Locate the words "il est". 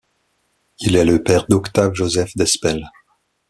0.79-1.05